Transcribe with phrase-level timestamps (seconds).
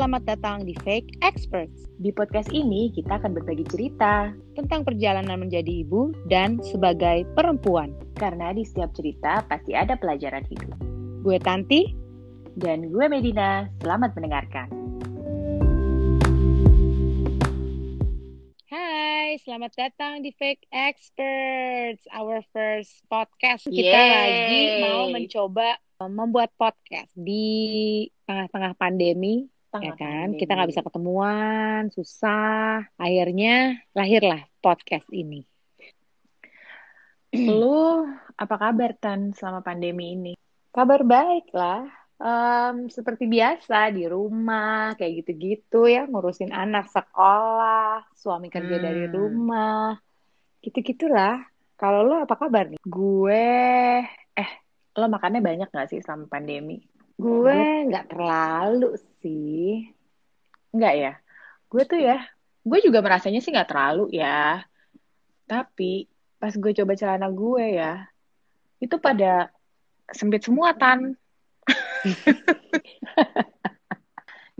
[0.00, 1.84] selamat datang di Fake Experts.
[2.00, 7.92] Di podcast ini kita akan berbagi cerita tentang perjalanan menjadi ibu dan sebagai perempuan.
[8.16, 10.72] karena di setiap cerita pasti ada pelajaran hidup.
[11.20, 11.92] Gue Tanti,
[12.56, 14.72] Dan gue Medina, selamat mendengarkan.
[18.72, 23.68] hai, selamat datang di Fake Experts, our first podcast.
[23.68, 24.16] Kita Yeay.
[24.16, 29.44] lagi mau mencoba uh, membuat podcast di tengah-tengah pandemi,
[29.78, 30.34] ya kan?
[30.34, 32.82] Kita nggak bisa ketemuan, susah.
[32.98, 35.46] Akhirnya lahirlah podcast ini.
[37.46, 40.32] Lu apa kabar Tan selama pandemi ini?
[40.74, 41.86] Kabar baik lah.
[42.20, 48.84] Em, seperti biasa di rumah kayak gitu-gitu ya ngurusin anak sekolah, suami kerja Hmm.
[48.84, 49.96] dari rumah,
[50.60, 51.40] gitu-gitulah.
[51.80, 52.76] Kalau lo apa kabar nih?
[52.84, 54.04] Gue,
[54.36, 54.50] eh,
[55.00, 56.76] lo makannya banyak gak sih selama pandemi?
[57.20, 59.92] Gue nggak terlalu sih.
[60.72, 61.12] Enggak ya?
[61.70, 62.18] Gue tuh ya,
[62.66, 64.64] gue juga merasanya sih gak terlalu ya.
[65.46, 66.10] Tapi
[66.40, 68.08] pas gue coba celana gue ya,
[68.80, 69.52] itu pada
[70.10, 71.14] sempit semua Tan.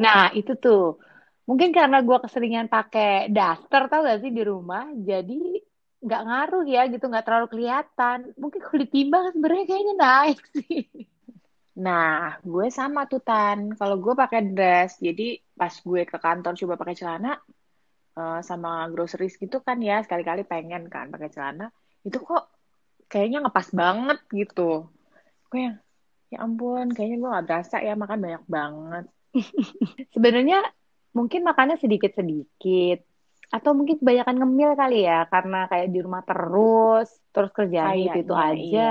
[0.00, 0.96] Nah itu tuh
[1.44, 5.60] mungkin karena gue keseringan pakai daster tau gak sih di rumah, jadi
[6.00, 8.32] nggak ngaruh ya gitu, nggak terlalu kelihatan.
[8.40, 10.88] Mungkin kalau ditimbang sebenarnya kayaknya naik sih.
[11.80, 13.72] Nah, gue sama tuh Tan.
[13.78, 17.30] Kalau gue pakai dress, jadi pas gue ke kantor coba pakai celana
[18.20, 21.64] eh, sama groceries gitu kan ya, sekali-kali pengen kan pakai celana,
[22.06, 22.44] itu kok
[23.10, 24.62] kayaknya ngepas banget gitu.
[25.50, 25.76] Gue yang,
[26.32, 29.04] ya ampun, kayaknya gue nggak berasa ya makan banyak banget.
[30.14, 30.58] Sebenarnya
[31.16, 32.98] mungkin makannya sedikit-sedikit
[33.50, 38.30] atau mungkin kebanyakan ngemil kali ya karena kayak di rumah terus terus kerjaan itu itu
[38.30, 38.86] aja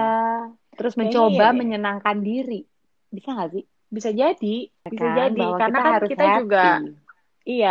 [0.75, 1.59] terus Kayaknya mencoba iya deh.
[1.59, 2.59] menyenangkan diri
[3.15, 3.63] bisa nggak sih
[3.95, 4.45] Bisa jadi,
[4.91, 5.39] bisa kan jadi.
[5.39, 6.67] bahwa Karena kita kan harus kita juga, happy
[7.49, 7.69] iya,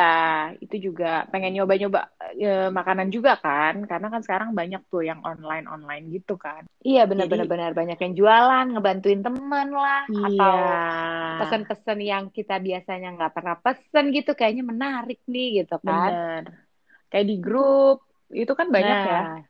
[0.64, 2.00] itu juga pengen nyoba-nyoba
[2.44, 3.74] eh, makanan juga kan.
[3.90, 6.62] Karena kan sekarang banyak tuh yang online-online gitu kan.
[6.88, 11.38] iya benar-benar benar banyak yang jualan ngebantuin teman lah atau Iya.
[11.38, 16.68] pesan-pesan yang kita biasanya nggak pernah pesen gitu kayaknya menarik nih gitu kan Bener.
[17.10, 17.96] Kayak di grup,
[18.42, 19.47] itu kan banyak ya Nah,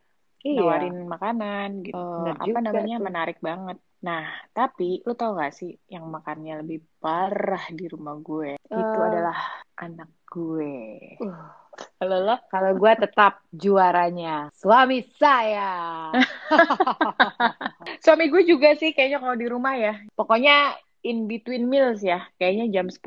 [0.49, 1.99] iya nawarin makanan gitu.
[2.25, 3.05] Bener Apa namanya tuh.
[3.05, 3.79] menarik banget.
[3.99, 8.55] Nah, tapi lu tau gak sih yang makannya lebih parah di rumah gue?
[8.57, 9.07] Itu Eh.
[9.11, 9.39] adalah
[9.77, 11.19] anak gue.
[11.19, 11.51] Uh,
[11.99, 12.37] Kalau lo?
[12.47, 16.11] kalau gue tetap juaranya suami saya
[18.05, 19.95] Suami gue juga sih kayaknya kalau di rumah ya.
[20.15, 22.27] Pokoknya in between meals ya.
[22.37, 22.99] Kayaknya jam 10.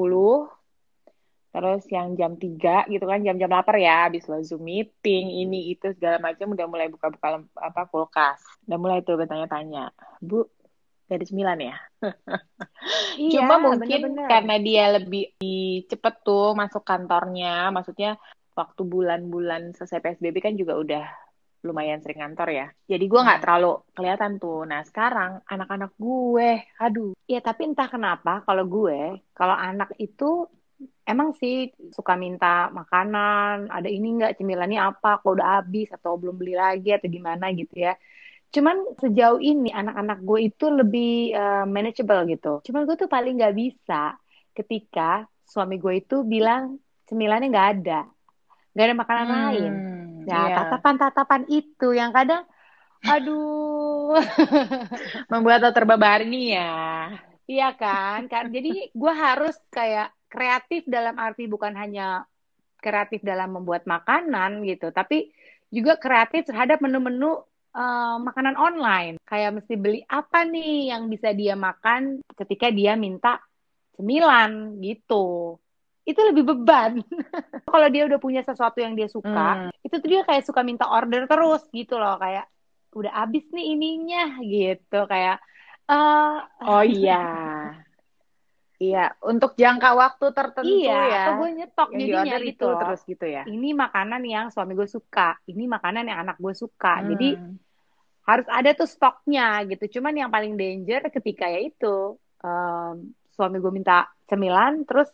[1.51, 5.91] Terus yang jam 3 gitu kan, jam-jam lapar ya, habis lo Zoom meeting, ini itu
[5.91, 8.39] segala macam udah mulai buka-buka apa kulkas.
[8.71, 9.91] Udah mulai tuh bertanya-tanya,
[10.23, 10.47] Bu,
[11.11, 11.75] ada cemilan ya?
[13.13, 14.25] Iya, Cuma mungkin bener-bener.
[14.25, 15.23] karena dia lebih
[15.85, 18.17] cepet tuh masuk kantornya, maksudnya
[18.57, 21.05] waktu bulan-bulan selesai PSBB kan juga udah
[21.61, 22.67] lumayan sering kantor ya.
[22.89, 23.45] Jadi gue nggak Hmm.
[23.45, 24.65] terlalu kelihatan tuh.
[24.65, 30.49] Nah sekarang anak-anak gue, aduh, Ya, tapi entah kenapa kalau gue, kalau anak itu
[31.13, 31.53] emang sih
[31.97, 32.45] suka minta
[32.79, 37.45] makanan, ada ini nggak cemilannya apa, kok udah habis atau belum beli lagi atau gimana
[37.59, 37.91] gitu ya.
[38.55, 41.07] Cuman sejauh ini anak-anak gue itu lebih
[41.39, 42.47] eh, manageable gitu.
[42.67, 43.95] Cuman gue tuh paling nggak bisa
[44.57, 45.01] ketika
[45.53, 46.63] suami gue itu bilang
[47.09, 47.93] cemilannya nggak ada,
[48.73, 49.71] nggak ada makanan Hmm, lain.
[50.29, 50.55] Nah, iya.
[50.55, 52.43] tatapan-tatapan itu yang kadang,
[53.11, 54.15] aduh,
[55.31, 56.61] Membuat terbebani ya.
[57.51, 58.43] Iya kan, kan.
[58.55, 62.23] Jadi gue harus kayak kreatif dalam arti bukan hanya
[62.79, 65.29] kreatif dalam membuat makanan gitu, tapi
[65.69, 69.15] juga kreatif terhadap menu-menu eh, makanan online.
[69.27, 73.43] Kayak mesti beli apa nih yang bisa dia makan ketika dia minta
[73.99, 75.55] cemilan gitu.
[76.01, 76.99] Itu lebih beban.
[77.71, 79.85] Kalau dia udah punya sesuatu yang dia suka, Hmm.
[79.85, 82.49] itu tuh dia kayak suka minta order terus gitu loh, kayak
[82.91, 85.39] udah habis nih ininya gitu, kayak
[85.87, 86.35] eh
[86.65, 87.21] Oh iya.
[88.81, 91.17] Iya, untuk jangka waktu tertentu Iya, ya.
[91.21, 93.41] atau gue nyetok Yang jadinya gitu itu terus gitu ya.
[93.45, 96.93] Ini makanan yang suami gue suka, ini makanan yang anak gue suka.
[97.05, 97.53] Jadi Hmm.
[98.25, 99.83] harus ada tuh stoknya gitu.
[99.99, 105.09] Cuman yang paling danger ketika ya itu em, suami gue minta cemilan, terus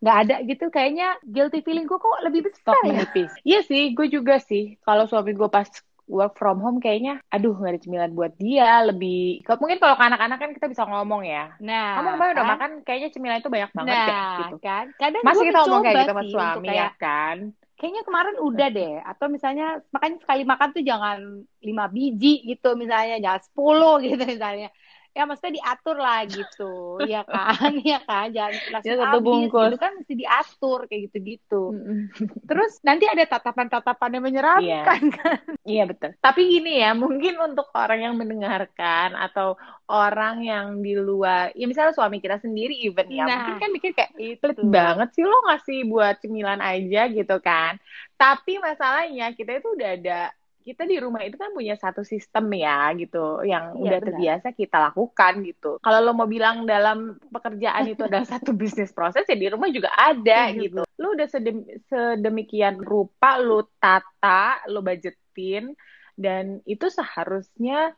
[0.00, 2.88] nggak ada gitu, kayaknya guilty feeling gue kok lebih besar stok ya.
[2.88, 3.30] menipis.
[3.44, 4.80] Iya sih, gue juga sih.
[4.80, 5.68] Kalau suami gue pas
[6.10, 8.82] work from home kayaknya, aduh nggak ada cemilan buat dia.
[8.82, 11.54] Lebih, kalau- mungkin kalau ke anak-anak kan kita bisa ngomong ya.
[11.62, 12.52] Nah, Kamu kemarin udah kan?
[12.58, 14.56] makan, kayaknya cemilan itu banyak banget Nah, ya, gitu.
[14.58, 14.84] kan?
[14.98, 17.38] Kadang Masih kita ngomong kayak gitu sama suami kayak ya kan?
[17.80, 21.18] kayaknya kemarin udah deh atau misalnya makanya sekali makan tuh jangan
[21.64, 24.68] lima biji gitu misalnya jangan 10 gitu misalnya
[25.16, 26.64] ya maksudnya diatur lah gitu.
[27.12, 28.26] Ya kan ya kan.
[28.36, 29.62] Jangan langsung Ya, satu habis bungkus.
[29.66, 31.54] gitu kan mesti diatur kayak gitu-gitu.
[32.48, 35.38] Terus nanti ada tatapan-tatapan yang menyeramkan kan?
[35.62, 36.10] Iya betul.
[36.18, 39.54] Tapi gini ya, mungkin untuk orang yang mendengarkan atau
[39.86, 43.90] orang yang di luar, ya misalnya suami kita sendiri even ya, Nah, mungkin kan mikir
[43.94, 47.76] kayak itu pelit banget sih lo ngasih buat cemilan aja gitu kan.
[48.18, 50.20] Tapi masalahnya kita itu udah ada,
[50.60, 54.08] kita di rumah itu kan punya satu sistem ya gitu, yang Iya, udah benar.
[54.12, 55.70] terbiasa kita lakukan gitu.
[55.80, 59.88] Kalau lo mau bilang dalam pekerjaan itu adalah satu bisnis proses ya di rumah juga
[59.96, 60.82] ada Setuju, gitu.
[61.00, 65.72] Lo udah sedem- sedemikian rupa lo tata, lo budgetin,
[66.14, 67.96] dan itu seharusnya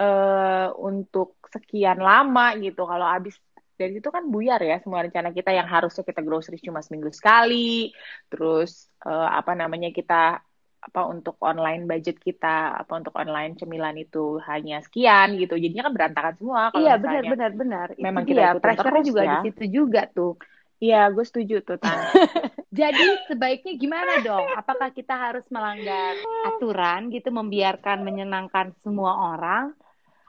[0.00, 2.88] eh, untuk sekian lama gitu.
[2.88, 3.36] Kalau habis
[3.78, 7.94] dari situ kan buyar ya semua rencana kita yang harusnya kita grocery cuma seminggu sekali,
[8.26, 10.42] terus eh, apa namanya kita
[10.88, 15.60] apa untuk online budget kita, apa untuk online cemilan itu hanya sekian gitu.
[15.60, 19.22] Jadinya kan berantakan semua kalau iya benar benar benar memang itu kita pressure terus juga
[19.22, 19.30] ya.
[19.30, 20.34] di situ juga tuh
[20.78, 21.90] Iya, gue setuju tuh Tan.
[22.78, 24.46] Jadi sebaiknya gimana dong?
[24.54, 26.14] Apakah kita harus melanggar
[26.46, 29.74] aturan gitu, membiarkan menyenangkan semua orang,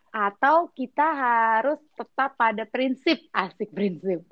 [0.09, 4.25] atau kita harus tetap pada prinsip asik prinsip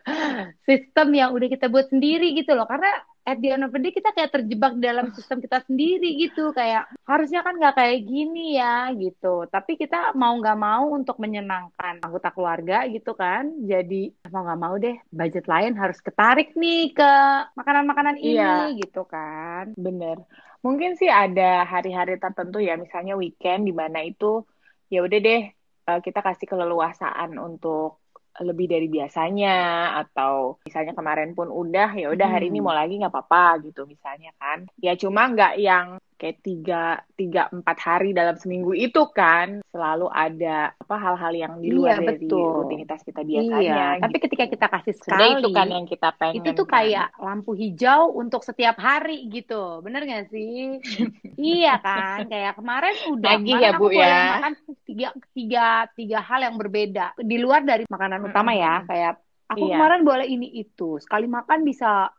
[0.68, 2.64] sistem yang udah kita buat sendiri gitu loh?
[2.64, 2.88] Karena
[3.28, 6.88] at the end of the day kita kayak terjebak dalam sistem kita sendiri gitu, kayak
[7.04, 9.44] harusnya kan nggak kayak gini ya gitu.
[9.44, 14.74] Tapi kita mau nggak mau untuk menyenangkan anggota keluarga gitu kan, jadi mau nggak mau
[14.80, 17.12] deh budget lain harus ketarik nih ke
[17.52, 18.80] makanan-makanan ini Iya.
[18.80, 19.76] gitu kan.
[19.76, 20.24] Bener.
[20.64, 24.42] Mungkin sih ada hari-hari tertentu ya, misalnya weekend di mana itu
[24.88, 25.42] ya udah deh
[25.88, 28.00] eh, kita kasih keleluasaan untuk
[28.42, 29.56] lebih dari biasanya
[30.04, 34.30] atau misalnya kemarin pun udah ya udah hari ini mau lagi nggak apa-apa gitu misalnya
[34.38, 34.66] kan.
[34.78, 36.82] Ya cuma nggak yang kayak tiga
[37.14, 42.10] tiga empat hari dalam seminggu itu kan selalu ada apa hal-hal yang di luar Iya,
[42.10, 42.50] dari betul.
[42.66, 43.62] rutinitas kita biasanya.
[43.62, 44.24] Iya, tapi gitu.
[44.26, 46.74] ketika kita kasih sekali, itu kan yang kita pengen itu tuh kan.
[46.82, 49.78] kayak lampu hijau untuk setiap hari gitu.
[49.80, 50.82] Bener gak sih?
[51.38, 52.26] iya kan?
[52.26, 54.18] Kayak kemarin udah, Nagih kemarin ya, Bu, ya.
[54.34, 57.14] makan tiga, tiga, tiga hal yang berbeda.
[57.14, 58.82] Di luar dari makanan utama ya.
[58.84, 59.74] Kayak aku Iya.
[59.78, 60.98] kemarin boleh ini itu.
[60.98, 62.10] Sekali makan bisa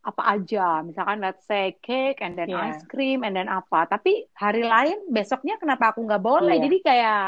[0.00, 0.80] apa aja.
[0.80, 2.72] Misalkan let's say cake and then Iya.
[2.72, 3.84] ice cream and then apa.
[3.84, 6.56] Tapi hari lain besoknya kenapa aku nggak boleh?
[6.56, 6.64] Iya.
[6.68, 7.24] Jadi kayak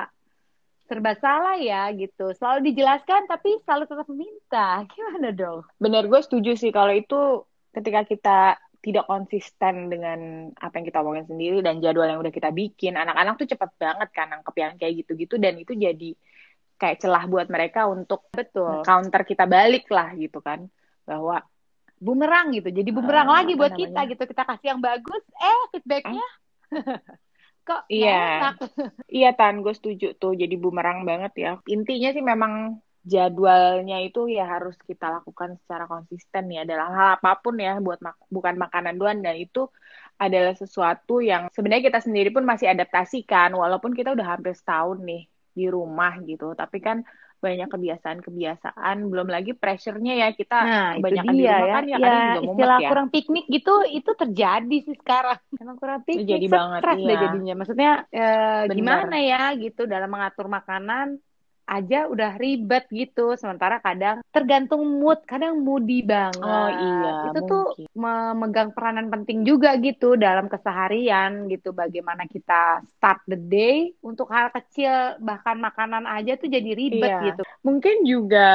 [0.88, 2.32] serba salah ya gitu.
[2.36, 4.66] Selalu dijelaskan tapi selalu tetap meminta.
[4.92, 5.64] Gimana dong?
[5.76, 8.38] Bener, gue setuju sih kalau itu ketika kita
[8.82, 13.38] tidak konsisten dengan apa yang kita omongin sendiri dan jadwal yang udah kita bikin, anak-anak
[13.38, 16.18] tuh cepet banget kan nangkep yang kayak gitu-gitu dan itu jadi
[16.82, 18.82] kayak celah buat mereka untuk Betul.
[18.82, 20.66] counter kita balik lah gitu kan
[21.06, 21.46] bahwa
[22.06, 22.68] Bumerang gitu.
[22.78, 23.80] Jadi bumerang Eh, lagi buat namanya?
[23.80, 24.22] kita gitu.
[24.30, 26.24] Kita kasih yang bagus, eh feedbacknya
[27.66, 28.52] kok nggak Iya.
[29.16, 31.48] iya Tan, gue setuju tuh jadi bumerang banget ya.
[31.74, 32.52] Intinya sih memang
[33.12, 37.98] jadwalnya itu ya harus kita lakukan secara konsisten ya dalam hal apa pun ya buat
[38.06, 39.60] mak- bukan makanan doang dan itu
[40.24, 45.20] adalah sesuatu yang sebenarnya kita sendiri pun masih adaptasikan walaupun kita udah hampir setahun nih
[45.58, 46.98] di rumah gitu tapi kan
[47.44, 51.74] banyak kebiasaan-kebiasaan belum lagi pressure-nya ya kita Nah, kebanyakan di rumah ya.
[51.74, 55.38] kan ya Ya, kadang juga mumet istilah ya kurang piknik gitu, itu terjadi sih sekarang.
[55.60, 57.22] Emang kurang piknik, jadi banget, stres deh iya.
[57.22, 57.52] jadinya.
[57.58, 57.90] Maksudnya
[58.68, 58.72] Bener.
[58.76, 61.06] gimana ya gitu dalam mengatur makanan
[61.66, 63.34] aja udah ribet gitu.
[63.36, 66.42] Sementara kadang tergantung mood, kadang moody banget.
[66.42, 71.70] oh iya Itu tuh mungkin memegang peranan penting juga gitu dalam keseharian gitu.
[71.72, 77.18] Bagaimana kita start the day untuk hal kecil bahkan makanan aja tuh jadi ribet Iya.
[77.32, 77.42] gitu.
[77.62, 78.48] mungkin juga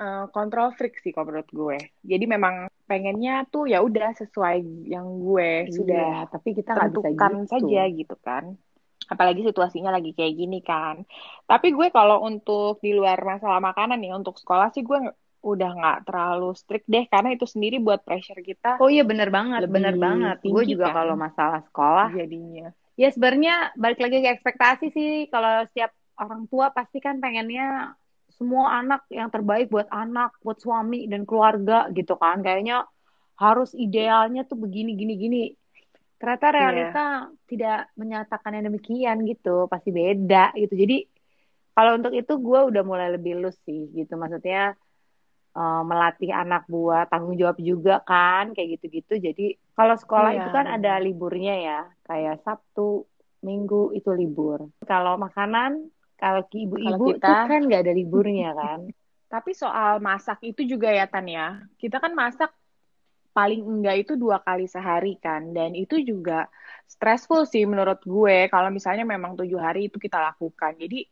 [0.00, 2.54] eh, kontrol freak sih kalau menurut gue jadi memang
[2.90, 4.56] pengennya tuh ya udah sesuai
[4.90, 7.46] yang gue sudah Iya, tapi kita nggak bisa gitu.
[7.48, 8.44] saja gitu kan
[9.12, 11.04] apalagi situasinya lagi kayak gini kan
[11.44, 15.98] tapi gue kalau untuk di luar masalah makanan nih untuk sekolah sih gue udah nggak
[16.06, 20.38] terlalu strict deh karena itu sendiri buat pressure kita Oh iya bener banget, bener banget.
[20.46, 21.02] Gue juga kan?
[21.02, 25.12] kalau masalah sekolah, jadinya ya sebenarnya balik lagi ke ekspektasi sih.
[25.32, 25.90] Kalau setiap
[26.20, 27.96] orang tua pasti kan pengennya
[28.32, 32.40] semua anak yang terbaik buat anak, buat suami dan keluarga gitu kan.
[32.40, 32.84] Kayaknya
[33.40, 35.42] harus idealnya tuh begini, gini, gini.
[36.22, 36.98] Ternyata realita
[37.50, 40.74] tidak menyatakan yang demikian gitu, pasti beda gitu.
[40.82, 40.94] Jadi
[41.74, 44.12] kalau untuk itu gue udah mulai lebih lus sih gitu.
[44.22, 44.58] Maksudnya
[45.58, 49.42] eh, melatih anak buat tanggung jawab juga kan kayak gitu-gitu jadi
[49.76, 52.82] kalau sekolah Iya, itu kan ada liburnya ya kayak Sabtu
[53.48, 54.58] Minggu itu libur
[54.90, 55.70] kalau makanan
[56.20, 58.80] kalau ibu-ibu kita- kan nggak ada liburnya kan
[59.32, 61.42] Tapi soal masak itu juga ya Tan ya.
[61.80, 62.50] Kita kan masak
[63.32, 65.50] paling enggak itu dua kali sehari kan.
[65.56, 66.46] Dan itu juga
[66.86, 68.46] stressful sih menurut gue.
[68.52, 70.76] Kalau misalnya memang tujuh hari itu kita lakukan.
[70.76, 71.08] Jadi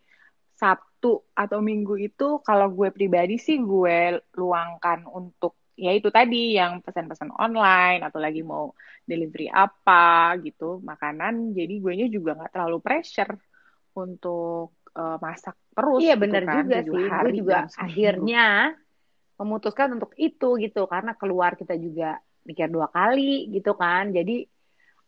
[0.61, 6.85] Sabtu atau Minggu itu kalau gue pribadi sih gue luangkan untuk ya itu tadi yang
[6.85, 8.69] pesan-pesan online atau lagi mau
[9.09, 13.33] delivery apa gitu makanan jadi gue nya juga nggak terlalu pressure
[13.97, 18.29] untuk uh, masak terus iya gitu benar kan, juga sih hari gue juga seminggu.
[19.41, 20.85] Memutuskan untuk itu gitu.
[20.85, 24.13] Karena keluar kita juga mikir dua kali gitu kan.
[24.13, 24.45] Jadi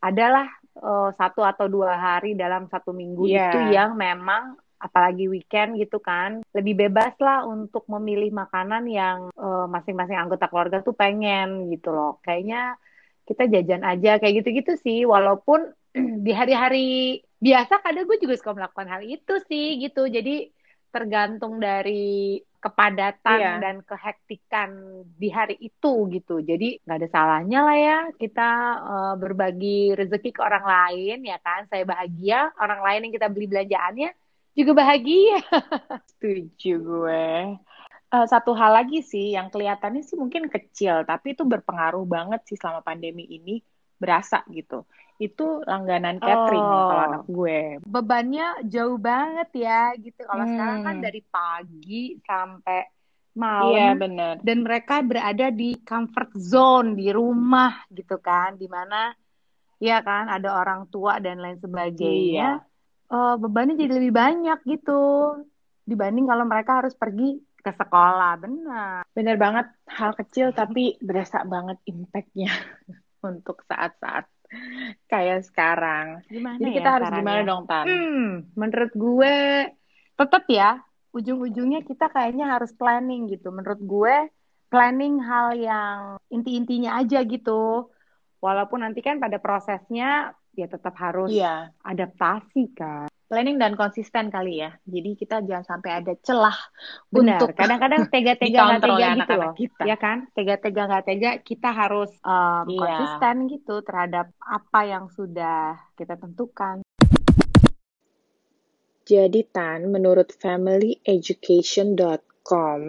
[0.03, 0.49] adalah
[0.81, 3.53] uh, satu atau dua hari dalam satu minggu Iya.
[3.53, 9.71] itu yang memang apalagi weekend gitu kan lebih bebas lah untuk memilih makanan yang uh,
[9.71, 12.19] masing-masing anggota keluarga tuh pengen gitu loh.
[12.27, 12.75] Kayaknya
[13.23, 15.07] kita jajan aja kayak gitu-gitu sih.
[15.07, 15.71] Walaupun
[16.27, 20.11] di hari-hari biasa kadang gue juga suka melakukan hal itu sih gitu.
[20.11, 20.51] Jadi
[20.95, 23.53] tergantung dari kepadatan Iya.
[23.59, 24.71] dan kehektikan
[25.21, 28.49] di hari itu gitu jadi nggak ada salahnya lah ya kita
[28.91, 29.69] uh, berbagi
[29.99, 34.09] rezeki ke orang lain ya kan saya bahagia orang lain yang kita beli belanjaannya
[34.59, 35.43] juga bahagia
[36.11, 37.25] Setuju gue.
[38.13, 42.57] Eh, satu hal lagi sih yang kelihatannya sih mungkin kecil, tapi itu berpengaruh banget sih
[42.61, 43.53] selama pandemi ini
[44.03, 44.83] berasa gitu.
[45.17, 47.09] Itu langganan catering nih kalau Oh.
[47.09, 47.61] anak gue.
[47.81, 51.05] bebannya jauh banget ya gitu kalau sekarang kan Hmm.
[51.05, 52.81] dari pagi sampai
[53.33, 54.35] Iya malam bener.
[54.41, 59.15] dan mereka berada di comfort zone di rumah gitu kan di mana
[59.79, 61.63] ya kan ada orang tua dan lain Iya.
[61.63, 62.49] sebagainya
[63.09, 65.01] eh, bebannya jadi lebih banyak gitu
[65.83, 71.79] dibanding kalau mereka harus pergi ke sekolah benar Bener banget hal kecil tapi berasa banget
[71.85, 72.53] impactnya
[73.23, 74.27] untuk saat-saat
[75.09, 76.21] kayak sekarang.
[76.29, 77.85] gimana Jadi ya kita harus gimana caranya dong, Tan?
[77.89, 78.29] hmm.
[78.53, 79.37] Menurut gue
[80.13, 80.71] tetap ya
[81.13, 83.49] ujung-ujungnya kita kayaknya harus planning gitu.
[83.49, 84.17] Menurut gue
[84.69, 85.99] planning hal yang
[86.29, 87.89] inti-intinya aja gitu.
[88.43, 94.61] Walaupun nanti kan pada prosesnya ya tetap harus Iya, adaptasi kan planning dan konsisten kali
[94.61, 94.77] ya.
[94.85, 96.53] Jadi kita jangan sampai ada celah
[97.09, 99.89] Benar, untuk kadang-kadang tega-tega nggak tega oleh gitu loh, kita.
[99.89, 100.29] ya kan?
[100.37, 102.77] Tega-tega nggak tega, kita harus um, Iya.
[102.77, 106.85] konsisten gitu terhadap apa yang sudah kita tentukan.
[109.09, 112.81] Jadi Tan, menurut familyeducation.com,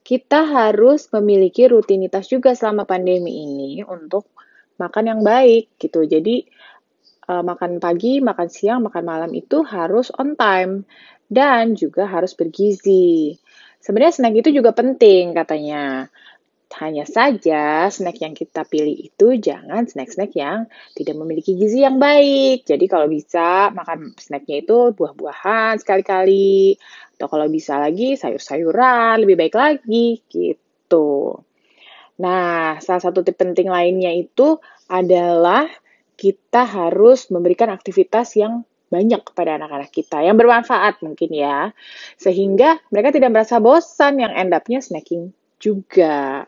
[0.00, 4.32] kita harus memiliki rutinitas juga selama pandemi ini untuk
[4.80, 6.08] makan yang baik gitu.
[6.08, 6.48] Jadi
[7.30, 10.82] eh, makan pagi, makan siang, makan malam itu harus on time
[11.30, 13.38] dan juga harus bergizi.
[13.78, 16.10] Sebenarnya snack itu juga penting katanya.
[16.70, 22.62] Hanya saja snack yang kita pilih itu jangan snack-snack yang tidak memiliki gizi yang baik.
[22.62, 26.78] Jadi kalau bisa makan snacknya itu buah-buahan sekali-kali.
[27.18, 31.42] Atau kalau bisa lagi sayur-sayuran lebih baik lagi gitu.
[32.22, 35.66] Nah, salah satu tip penting lainnya itu adalah
[36.20, 41.72] kita harus memberikan aktivitas yang banyak kepada anak-anak kita, yang bermanfaat mungkin ya.
[42.20, 46.44] Sehingga mereka tidak merasa bosan yang end up-nya snacking juga.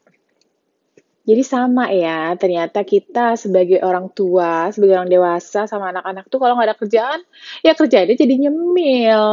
[1.23, 6.59] Jadi sama ya, ternyata kita sebagai orang tua, sebagai orang dewasa sama anak-anak tuh kalau
[6.59, 7.21] nggak ada kerjaan,
[7.63, 9.25] ya kerjaannya jadi nyemil.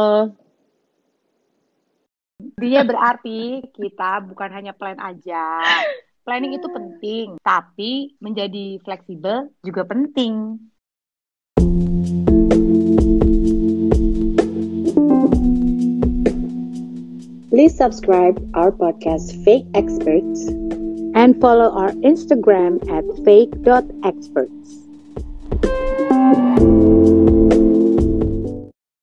[2.62, 5.60] Dia berarti kita bukan hanya plan aja.
[6.20, 10.60] Planning itu penting, tapi menjadi fleksibel juga penting.
[17.48, 20.48] Please subscribe our podcast Fake Experts
[21.16, 24.60] and follow our Instagram at fake.experts.